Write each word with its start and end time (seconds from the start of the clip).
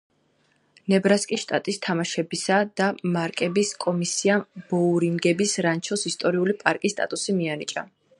ნებრასკის 0.91 1.41
შტატის 1.41 1.77
თამაშებისა 1.87 2.57
და 2.81 2.87
პარკების 3.01 3.73
კომისიამ 3.85 4.41
ბოურინგების 4.73 5.55
რანჩოს 5.67 6.07
ისტორიული 6.13 6.57
პარკის 6.65 6.97
სტატუსი 6.99 7.37
მიანიჭა. 7.43 7.85